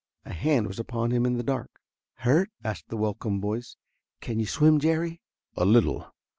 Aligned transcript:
A 0.25 0.33
hand 0.33 0.65
was 0.65 0.79
upon 0.79 1.11
him 1.11 1.27
in 1.27 1.37
the 1.37 1.43
dark. 1.43 1.69
"Hurt?" 2.15 2.49
asked 2.63 2.87
the 2.89 2.97
welcome 2.97 3.39
voice. 3.39 3.75
"Can 4.19 4.39
you 4.39 4.47
swim, 4.47 4.79
Jerry?" 4.79 5.21
"A 5.55 5.63
little. 5.63 6.11